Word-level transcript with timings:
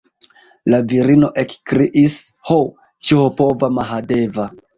La 0.73 0.77
virino 0.93 1.29
ekkriis: 1.41 2.15
Ho, 2.51 2.57
ĉiopova 3.11 3.71
Mahadeva! 3.79 4.49